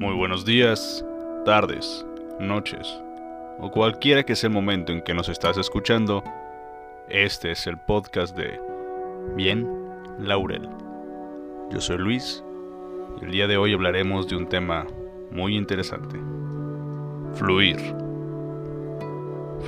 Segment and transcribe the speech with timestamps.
[0.00, 1.04] Muy buenos días,
[1.44, 2.06] tardes,
[2.38, 2.88] noches,
[3.58, 6.24] o cualquiera que sea el momento en que nos estás escuchando.
[7.10, 8.58] Este es el podcast de
[9.36, 9.68] Bien
[10.18, 10.66] Laurel.
[11.68, 12.42] Yo soy Luis
[13.20, 14.86] y el día de hoy hablaremos de un tema
[15.30, 16.18] muy interesante.
[17.34, 17.76] Fluir.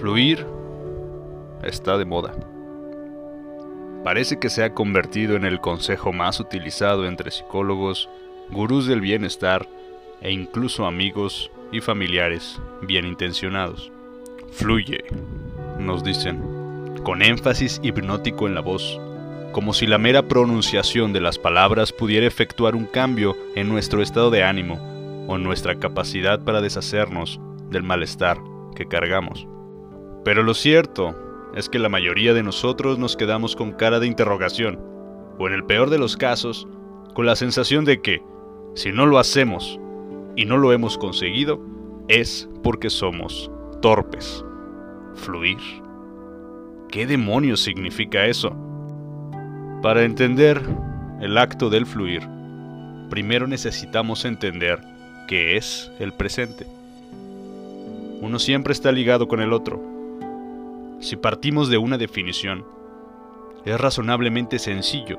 [0.00, 0.46] Fluir
[1.62, 2.32] está de moda.
[4.02, 8.08] Parece que se ha convertido en el consejo más utilizado entre psicólogos,
[8.50, 9.68] gurús del bienestar
[10.22, 13.90] e incluso amigos y familiares bien intencionados.
[14.52, 15.04] Fluye,
[15.78, 16.40] nos dicen,
[17.02, 19.00] con énfasis hipnótico en la voz,
[19.52, 24.30] como si la mera pronunciación de las palabras pudiera efectuar un cambio en nuestro estado
[24.30, 28.38] de ánimo o nuestra capacidad para deshacernos del malestar
[28.74, 29.46] que cargamos.
[30.24, 31.16] Pero lo cierto
[31.54, 34.80] es que la mayoría de nosotros nos quedamos con cara de interrogación,
[35.38, 36.66] o en el peor de los casos,
[37.14, 38.22] con la sensación de que,
[38.74, 39.78] si no lo hacemos
[40.36, 41.60] y no lo hemos conseguido,
[42.08, 44.44] es porque somos torpes.
[45.14, 45.58] Fluir.
[46.90, 48.56] ¿Qué demonios significa eso?
[49.82, 50.62] Para entender
[51.20, 52.22] el acto del fluir,
[53.10, 54.80] primero necesitamos entender
[55.28, 56.66] qué es el presente.
[58.20, 59.92] Uno siempre está ligado con el otro
[61.02, 62.64] si partimos de una definición,
[63.64, 65.18] es razonablemente sencillo.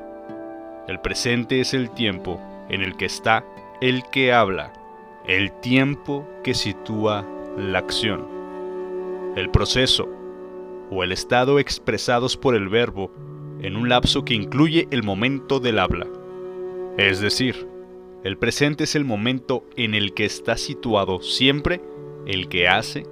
[0.88, 2.40] El presente es el tiempo
[2.70, 3.44] en el que está
[3.82, 4.72] el que habla,
[5.28, 7.26] el tiempo que sitúa
[7.58, 8.28] la acción,
[9.36, 10.10] el proceso
[10.92, 13.12] o el estado expresados por el verbo
[13.62, 16.08] en un lapso que incluye el momento del habla.
[16.98, 17.68] Es decir,
[18.24, 21.82] el presente es el momento en el que está situado siempre
[22.26, 23.04] el que hace,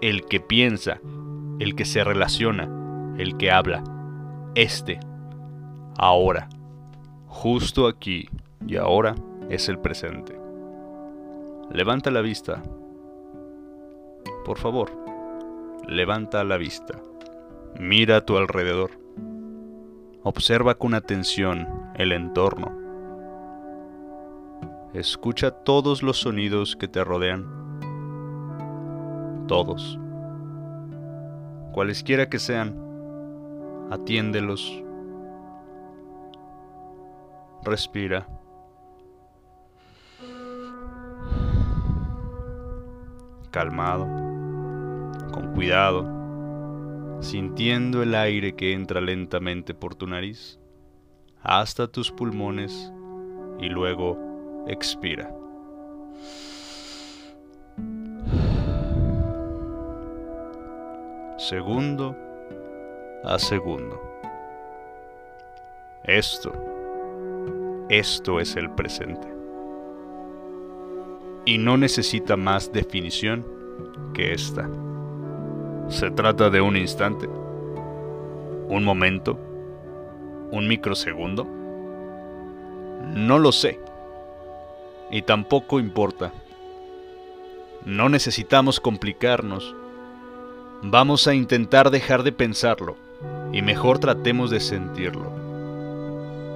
[0.00, 1.00] el que piensa,
[1.58, 2.68] el que se relaciona,
[3.18, 3.82] el que habla,
[4.54, 5.00] este,
[5.96, 6.48] ahora,
[7.26, 8.28] justo aquí
[8.66, 9.14] y ahora
[9.50, 10.47] es el presente.
[11.70, 12.62] Levanta la vista.
[14.44, 14.90] Por favor,
[15.86, 17.00] levanta la vista.
[17.78, 18.90] Mira a tu alrededor.
[20.22, 22.76] Observa con atención el entorno.
[24.94, 27.46] Escucha todos los sonidos que te rodean.
[29.46, 29.98] Todos
[31.78, 32.74] cualesquiera que sean,
[33.88, 34.82] atiéndelos.
[37.62, 38.26] Respira.
[43.50, 44.06] Calmado,
[45.32, 46.06] con cuidado,
[47.20, 50.58] sintiendo el aire que entra lentamente por tu nariz
[51.42, 52.92] hasta tus pulmones
[53.60, 54.18] y luego
[54.66, 55.32] expira.
[61.48, 62.14] segundo
[63.24, 63.98] a segundo.
[66.04, 66.52] Esto,
[67.88, 69.37] esto es el presente.
[71.48, 73.46] Y no necesita más definición
[74.12, 74.68] que esta.
[75.88, 79.38] Se trata de un instante, un momento,
[80.50, 81.46] un microsegundo.
[83.14, 83.80] No lo sé.
[85.10, 86.32] Y tampoco importa.
[87.86, 89.74] No necesitamos complicarnos
[90.82, 92.96] Vamos a intentar dejar de pensarlo
[93.52, 95.32] y mejor tratemos de sentirlo.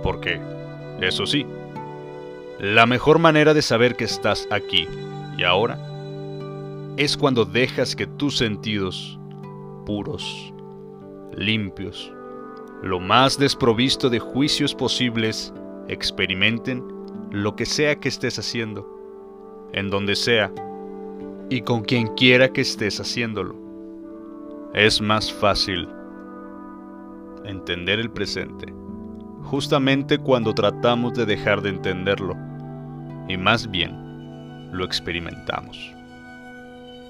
[0.05, 0.41] Porque,
[1.01, 1.45] eso sí,
[2.63, 4.87] la mejor manera de saber que estás aquí
[5.37, 5.77] y ahora
[6.97, 9.19] es cuando dejas que tus sentidos,
[9.85, 10.55] puros,
[11.37, 12.15] limpios,
[12.85, 15.53] lo más desprovisto de juicios posibles,
[15.89, 16.85] experimenten
[17.33, 18.87] lo que sea que estés haciendo,
[19.73, 20.53] en donde sea
[21.51, 23.57] y con quien quiera que estés haciéndolo.
[24.73, 25.89] Es más fácil
[27.45, 28.73] entender el presente
[29.43, 32.52] justamente cuando tratamos de dejar de entenderlo
[33.29, 35.93] y más bien lo experimentamos.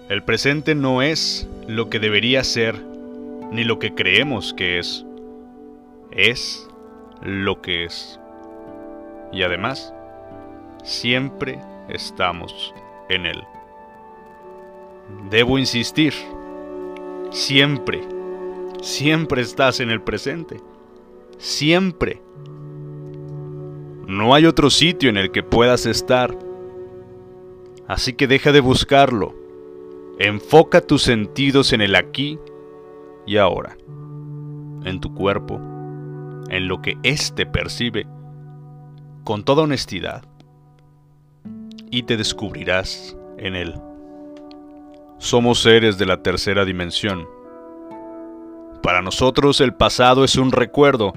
[0.08, 2.74] El presente no es lo que debería ser
[3.50, 5.06] ni lo que creemos que es.
[6.10, 6.68] Es
[7.22, 8.20] lo que es.
[9.32, 9.94] Y además,
[10.82, 11.58] siempre
[11.88, 12.74] estamos
[13.08, 13.42] en él.
[15.30, 16.12] Debo insistir
[17.32, 18.06] Siempre,
[18.82, 20.60] siempre estás en el presente.
[21.38, 22.20] Siempre.
[24.06, 26.36] No hay otro sitio en el que puedas estar.
[27.86, 29.34] Así que deja de buscarlo.
[30.18, 32.38] Enfoca tus sentidos en el aquí
[33.26, 33.76] y ahora.
[34.84, 35.60] En tu cuerpo.
[36.48, 38.06] En lo que éste percibe.
[39.24, 40.24] Con toda honestidad.
[41.90, 43.74] Y te descubrirás en él.
[45.18, 47.26] Somos seres de la tercera dimensión.
[48.82, 51.12] Para nosotros el pasado es un recuerdo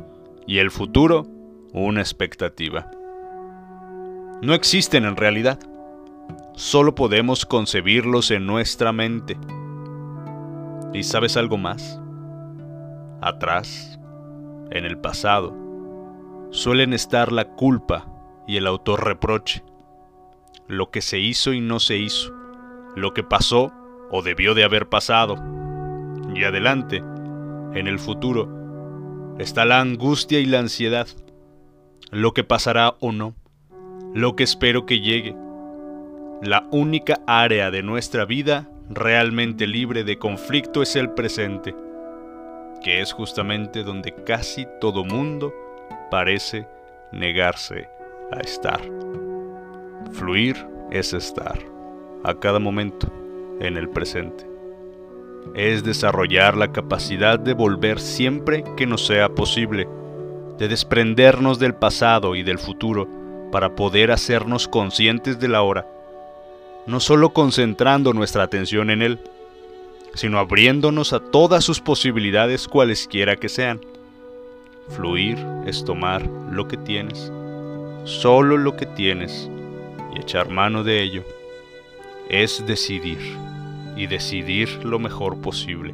[0.45, 1.25] y el futuro
[1.83, 2.89] una expectativa.
[4.41, 5.59] No existen en realidad.
[6.53, 9.37] solo podemos concebirlos en nuestra mente.
[10.93, 11.99] ¿Y sabes algo más?
[13.21, 13.99] Atrás,
[14.71, 15.53] en el pasado,
[16.51, 18.05] suelen estar la culpa
[18.47, 19.63] y el autorreproche,
[20.67, 22.33] lo que se hizo y no se hizo,
[22.95, 23.73] lo que pasó
[24.11, 25.35] o debió de haber pasado.
[26.33, 27.03] Y adelante,
[27.73, 31.07] en el futuro, está la angustia y la ansiedad,
[32.11, 33.35] lo que pasará o no,
[34.13, 35.35] lo que espero que llegue.
[36.41, 41.75] La única área de nuestra vida realmente libre de conflicto es el presente,
[42.83, 45.53] que es justamente donde casi todo mundo
[46.11, 46.67] parece
[47.11, 47.89] negarse
[48.31, 48.81] a estar.
[50.11, 50.55] Fluir
[50.91, 51.57] es estar,
[52.23, 53.11] a cada momento,
[53.59, 54.45] en el presente.
[55.53, 59.87] Es desarrollar la capacidad de volver siempre que nos sea posible,
[60.57, 63.07] de desprendernos del pasado y del futuro
[63.51, 65.85] para poder hacernos conscientes de la hora,
[66.87, 69.19] no solo concentrando nuestra atención en él,
[70.13, 73.81] sino abriéndonos a todas sus posibilidades cualesquiera que sean.
[74.89, 77.31] Fluir es tomar lo que tienes,
[78.05, 79.49] solo lo que tienes,
[80.15, 81.23] y echar mano de ello.
[82.29, 83.19] Es decidir,
[83.95, 85.93] y decidir lo mejor posible,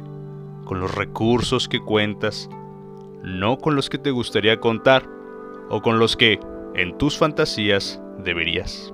[0.64, 2.48] con los recursos que cuentas,
[3.22, 5.08] no con los que te gustaría contar,
[5.70, 6.40] o con los que,
[6.74, 8.92] en tus fantasías, deberías.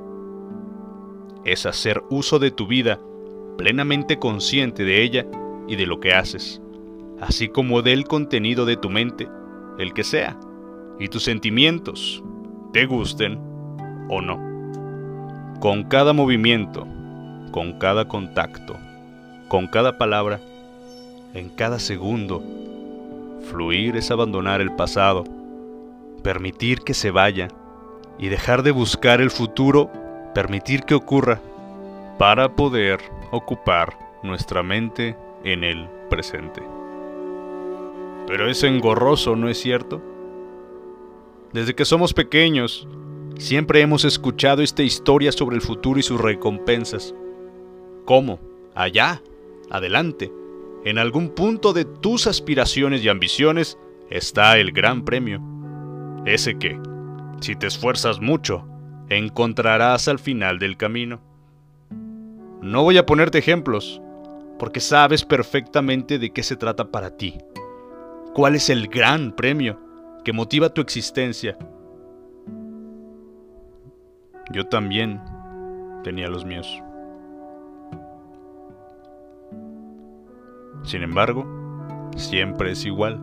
[1.44, 3.00] Es hacer uso de tu vida
[3.56, 5.26] plenamente consciente de ella
[5.66, 6.60] y de lo que haces,
[7.20, 9.28] así como del contenido de tu mente,
[9.78, 10.38] el que sea,
[10.98, 12.22] y tus sentimientos,
[12.72, 13.38] te gusten
[14.08, 14.38] o no.
[15.60, 16.86] Con cada movimiento,
[17.50, 18.76] con cada contacto,
[19.48, 20.40] con cada palabra,
[21.34, 22.42] en cada segundo,
[23.50, 25.24] fluir es abandonar el pasado,
[26.22, 27.48] permitir que se vaya
[28.18, 29.90] y dejar de buscar el futuro,
[30.34, 31.40] permitir que ocurra,
[32.18, 33.00] para poder
[33.30, 36.62] ocupar nuestra mente en el presente.
[38.26, 40.02] Pero es engorroso, ¿no es cierto?
[41.52, 42.86] Desde que somos pequeños,
[43.38, 47.14] siempre hemos escuchado esta historia sobre el futuro y sus recompensas.
[48.04, 48.38] ¿Cómo?
[48.74, 49.22] Allá,
[49.70, 50.30] adelante,
[50.84, 53.78] en algún punto de tus aspiraciones y ambiciones
[54.10, 55.40] está el gran premio.
[56.24, 56.80] Ese que,
[57.40, 58.66] si te esfuerzas mucho,
[59.08, 61.20] encontrarás al final del camino.
[62.62, 64.00] No voy a ponerte ejemplos,
[64.58, 67.38] porque sabes perfectamente de qué se trata para ti.
[68.34, 69.88] ¿Cuál es el gran premio?
[70.28, 71.56] que motiva tu existencia.
[74.52, 75.22] Yo también
[76.04, 76.82] tenía los míos.
[80.82, 81.46] Sin embargo,
[82.16, 83.20] siempre es igual.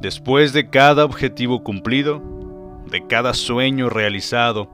[0.00, 2.22] Después de cada objetivo cumplido,
[2.86, 4.68] de cada sueño realizado,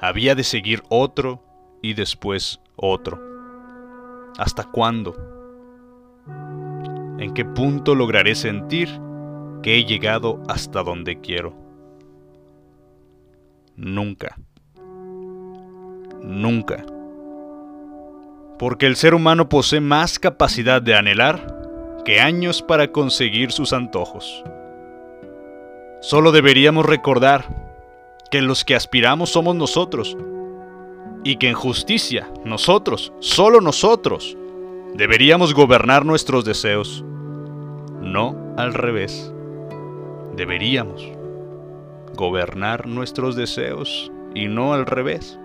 [0.00, 1.42] había de seguir otro
[1.82, 3.20] y después otro.
[4.38, 5.14] ¿Hasta cuándo?
[7.18, 8.88] ¿En qué punto lograré sentir
[9.62, 11.54] que he llegado hasta donde quiero.
[13.76, 14.36] Nunca.
[16.22, 16.84] Nunca.
[18.60, 21.56] Porque el ser humano posee más capacidad de anhelar
[22.04, 24.44] que años para conseguir sus antojos.
[26.00, 27.46] Solo deberíamos recordar
[28.30, 30.14] que los que aspiramos somos nosotros
[31.24, 34.36] y que en justicia nosotros, solo nosotros,
[34.94, 37.02] deberíamos gobernar nuestros deseos,
[38.02, 39.32] no al revés
[40.36, 41.02] deberíamos
[42.14, 45.38] gobernar nuestros deseos y no al revés.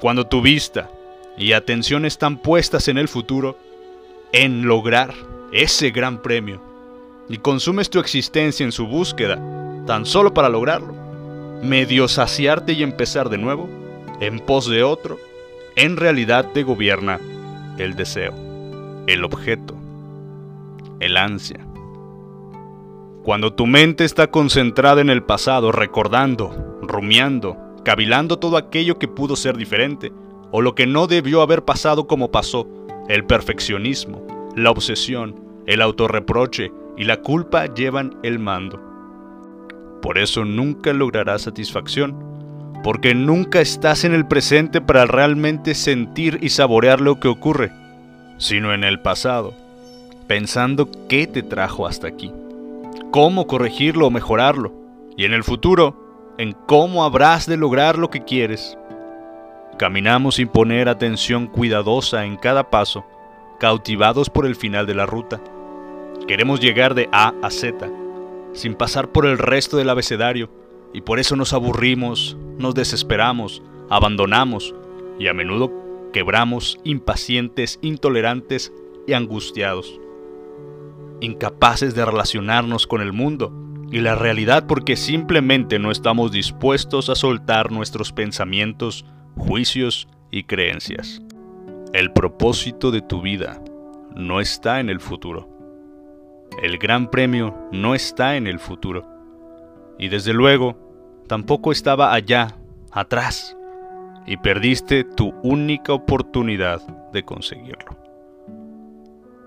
[0.00, 0.90] Cuando tu vista
[1.36, 3.58] y atención están puestas en el futuro,
[4.32, 5.14] en lograr
[5.52, 6.60] ese gran premio,
[7.28, 9.36] y consumes tu existencia en su búsqueda,
[9.86, 10.94] tan solo para lograrlo,
[11.62, 13.68] medio saciarte y empezar de nuevo,
[14.20, 15.18] en pos de otro,
[15.76, 17.18] en realidad te gobierna
[17.78, 18.34] el deseo,
[19.06, 19.74] el objeto,
[21.00, 21.60] el ansia,
[23.24, 29.34] cuando tu mente está concentrada en el pasado, recordando, rumiando, cavilando todo aquello que pudo
[29.34, 30.12] ser diferente,
[30.56, 32.68] o lo que no debió haber pasado como pasó,
[33.08, 35.34] el perfeccionismo, la obsesión,
[35.66, 38.80] el autorreproche y la culpa llevan el mando.
[40.00, 42.14] Por eso nunca lograrás satisfacción,
[42.84, 47.72] porque nunca estás en el presente para realmente sentir y saborear lo que ocurre,
[48.38, 49.54] sino en el pasado,
[50.28, 52.30] pensando qué te trajo hasta aquí
[53.14, 54.72] cómo corregirlo o mejorarlo,
[55.16, 58.76] y en el futuro, en cómo habrás de lograr lo que quieres.
[59.78, 63.04] Caminamos sin poner atención cuidadosa en cada paso,
[63.58, 65.40] cautivados por el final de la ruta.
[66.28, 67.90] Queremos llegar de A a Z,
[68.52, 70.48] sin pasar por el resto del abecedario,
[70.92, 74.74] y por eso nos aburrimos, nos desesperamos, abandonamos
[75.18, 75.72] y a menudo
[76.12, 78.72] quebramos impacientes, intolerantes
[79.08, 80.00] y angustiados,
[81.20, 83.52] incapaces de relacionarnos con el mundo
[83.90, 89.04] y la realidad porque simplemente no estamos dispuestos a soltar nuestros pensamientos,
[89.36, 91.22] juicios y creencias.
[91.92, 93.62] El propósito de tu vida
[94.16, 95.48] no está en el futuro.
[96.62, 99.08] El gran premio no está en el futuro.
[99.98, 100.76] Y desde luego,
[101.28, 102.56] tampoco estaba allá,
[102.90, 103.56] atrás,
[104.26, 106.80] y perdiste tu única oportunidad
[107.12, 107.96] de conseguirlo.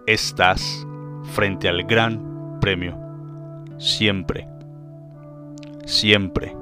[0.06, 0.86] Estás
[1.34, 2.98] frente al gran premio,
[3.78, 4.48] siempre,
[5.86, 6.56] siempre.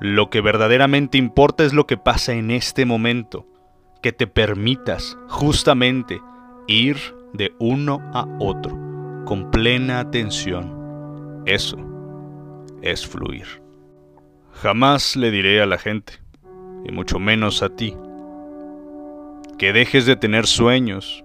[0.00, 3.46] Lo que verdaderamente importa es lo que pasa en este momento,
[4.00, 6.20] que te permitas justamente
[6.68, 6.96] ir
[7.32, 8.78] de uno a otro
[9.24, 11.42] con plena atención.
[11.46, 11.76] Eso
[12.80, 13.46] es fluir.
[14.54, 16.14] Jamás le diré a la gente,
[16.84, 17.96] y mucho menos a ti,
[19.58, 21.24] que dejes de tener sueños,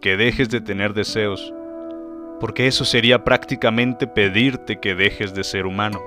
[0.00, 1.52] que dejes de tener deseos,
[2.40, 6.00] porque eso sería prácticamente pedirte que dejes de ser humano.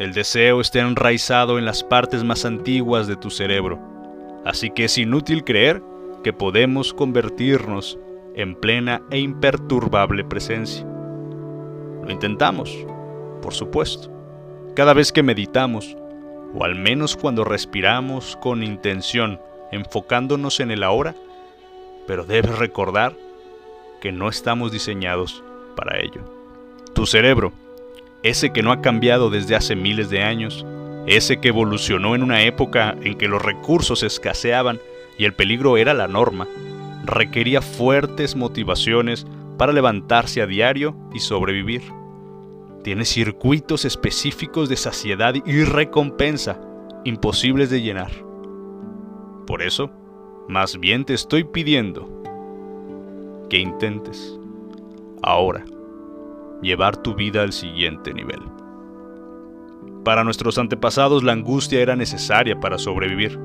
[0.00, 3.78] El deseo está enraizado en las partes más antiguas de tu cerebro,
[4.46, 5.82] así que es inútil creer
[6.24, 7.98] que podemos convertirnos
[8.34, 10.86] en plena e imperturbable presencia.
[12.02, 12.74] Lo intentamos,
[13.42, 14.10] por supuesto,
[14.74, 15.94] cada vez que meditamos,
[16.54, 19.38] o al menos cuando respiramos con intención,
[19.70, 21.14] enfocándonos en el ahora,
[22.06, 23.14] pero debes recordar
[24.00, 25.44] que no estamos diseñados
[25.76, 26.22] para ello.
[26.94, 27.52] Tu cerebro,
[28.22, 30.66] ese que no ha cambiado desde hace miles de años,
[31.06, 34.78] ese que evolucionó en una época en que los recursos escaseaban
[35.18, 36.46] y el peligro era la norma,
[37.04, 41.82] requería fuertes motivaciones para levantarse a diario y sobrevivir.
[42.84, 46.60] Tiene circuitos específicos de saciedad y recompensa
[47.04, 48.10] imposibles de llenar.
[49.46, 49.90] Por eso,
[50.48, 52.08] más bien te estoy pidiendo
[53.48, 54.38] que intentes
[55.22, 55.64] ahora
[56.62, 58.40] llevar tu vida al siguiente nivel.
[60.04, 63.38] Para nuestros antepasados la angustia era necesaria para sobrevivir.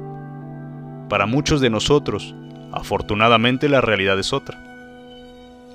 [1.09, 2.33] Para muchos de nosotros,
[2.71, 4.61] afortunadamente la realidad es otra.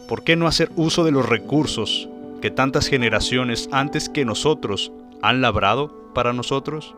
[0.08, 2.08] ¿Por qué no hacer uso de los recursos
[2.40, 4.90] que tantas generaciones antes que nosotros
[5.22, 6.94] han labrado para nosotros?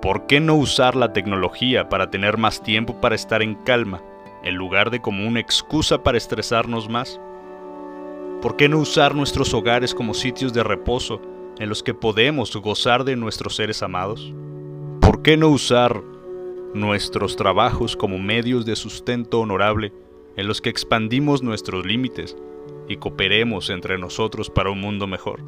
[0.00, 4.02] ¿Por qué no usar la tecnología para tener más tiempo para estar en calma,
[4.42, 7.20] en lugar de como una excusa para estresarnos más?
[8.42, 11.22] ¿Por qué no usar nuestros hogares como sitios de reposo
[11.60, 14.34] en los que podemos gozar de nuestros seres amados?
[15.00, 16.02] ¿Por qué no usar
[16.74, 19.92] nuestros trabajos como medios de sustento honorable
[20.36, 22.36] en los que expandimos nuestros límites
[22.88, 25.44] y cooperemos entre nosotros para un mundo mejor?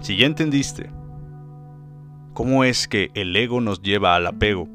[0.00, 0.90] Si ya entendiste
[2.34, 4.68] cómo es que el ego nos lleva al apego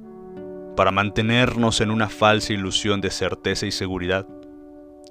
[0.77, 4.25] para mantenernos en una falsa ilusión de certeza y seguridad,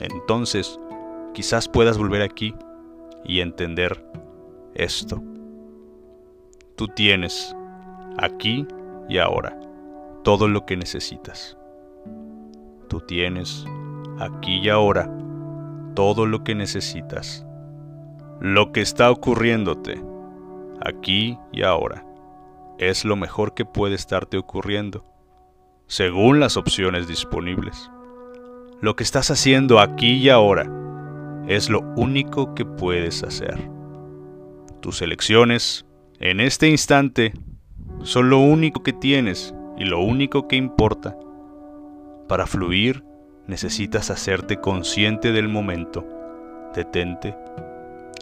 [0.01, 0.79] entonces
[1.35, 2.55] quizás puedas volver aquí
[3.25, 4.05] y entender
[4.75, 5.23] esto.
[6.77, 7.55] Tú tienes,
[8.19, 8.67] aquí
[9.09, 9.59] y ahora,
[10.23, 11.57] todo lo que necesitas.
[12.89, 13.65] Tú tienes,
[14.19, 15.11] aquí y ahora,
[15.95, 17.47] todo lo que necesitas.
[18.41, 20.03] Lo que está ocurriéndote,
[20.85, 22.05] aquí y ahora,
[22.79, 25.05] es lo mejor que puede estarte ocurriendo,
[25.87, 27.91] según las opciones disponibles.
[28.83, 30.69] Lo que estás haciendo aquí y ahora
[31.47, 33.57] es lo único que puedes hacer.
[34.81, 35.87] Tus elecciones,
[36.19, 37.33] en este instante,
[38.03, 41.17] son lo único que tienes y lo único que importa.
[42.27, 43.05] Para fluir
[43.47, 46.05] necesitas hacerte consciente del momento.
[46.75, 47.37] Detente,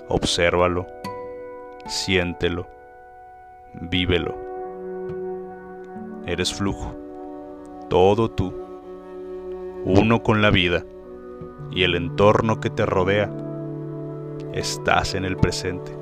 [0.08, 0.86] obsérvalo,
[1.86, 2.68] siéntelo,
[3.80, 4.36] vívelo.
[6.26, 6.94] Eres flujo,
[7.88, 8.69] todo tú
[9.84, 10.84] uno con la vida
[11.70, 13.30] y el entorno que te rodea.
[14.52, 15.96] Estás en el presente,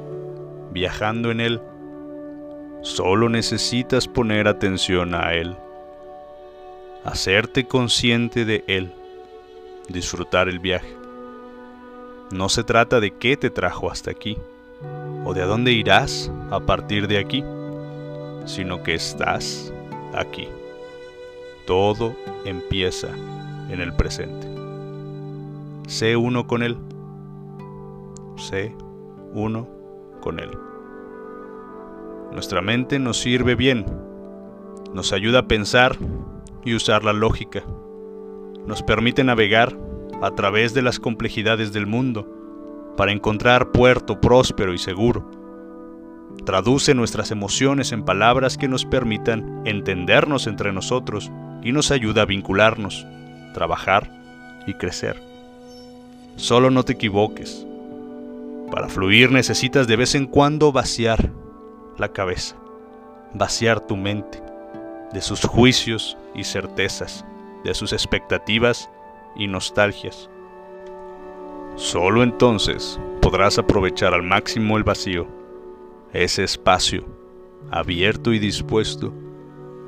[0.73, 1.61] viajando en él.
[2.83, 5.57] Solo necesitas poner atención a él,
[7.05, 8.93] hacerte consciente de él,
[9.89, 10.97] disfrutar el viaje.
[12.31, 14.39] No se trata de qué te trajo hasta aquí
[15.25, 17.45] o de a dónde irás a partir de aquí,
[18.47, 19.73] sino que estás
[20.15, 20.49] aquí.
[21.67, 23.09] Todo empieza
[23.69, 24.49] en el presente.
[25.87, 26.77] Sé uno con Él.
[28.37, 28.75] Sé
[29.33, 29.69] uno
[30.21, 30.51] con Él.
[32.33, 33.87] Nuestra mente nos sirve bien,
[34.93, 35.97] nos ayuda a pensar
[36.65, 37.65] y usar la lógica,
[38.67, 39.77] nos permite navegar
[40.21, 42.29] a través de las complejidades del mundo
[42.97, 45.31] para encontrar puerto próspero y seguro.
[46.45, 51.31] traduce nuestras emociones en palabras que nos permitan entendernos entre nosotros
[51.63, 53.07] y nos ayuda a vincularnos,
[53.53, 54.11] trabajar
[54.67, 55.21] y crecer.
[56.37, 57.67] Solo no te equivoques.
[58.71, 61.33] Para fluir necesitas de vez en cuando vaciar
[61.97, 62.57] la cabeza,
[63.35, 64.43] vaciar tu mente
[65.13, 67.25] de sus juicios y certezas,
[67.65, 68.91] de sus expectativas
[69.37, 70.29] y nostalgias.
[71.77, 75.27] Solo entonces podrás aprovechar al máximo el vacío,
[76.13, 77.05] ese espacio
[77.71, 79.13] abierto y dispuesto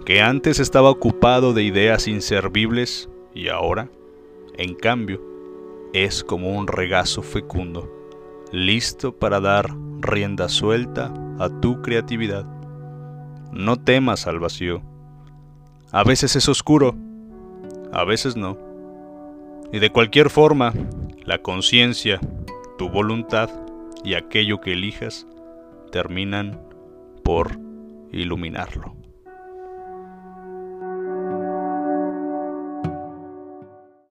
[0.05, 3.89] que antes estaba ocupado de ideas inservibles y ahora,
[4.57, 5.21] en cambio,
[5.93, 7.91] es como un regazo fecundo,
[8.53, 12.45] listo para dar rienda suelta a tu creatividad.
[13.53, 14.83] No temas al vacío.
[15.93, 16.95] A veces es oscuro,
[17.93, 18.57] a veces no.
[19.73, 20.73] Y de cualquier forma,
[21.25, 22.21] la conciencia,
[22.79, 23.51] tu voluntad
[24.05, 25.27] y aquello que elijas
[25.91, 26.61] terminan
[27.25, 27.59] por
[28.13, 29.00] iluminarlo.